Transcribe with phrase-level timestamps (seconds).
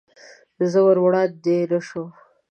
[0.71, 2.09] زه ور وړاندې نه شوم.